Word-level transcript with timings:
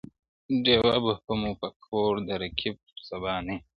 •ډېوه 0.63 0.95
به 1.03 1.13
مو 1.39 1.51
په 1.61 1.67
کور 1.85 2.13
کي 2.17 2.23
د 2.27 2.29
رقیب 2.41 2.75
تر 2.87 2.99
سبا 3.09 3.33
نه 3.47 3.53
وي- 3.55 3.59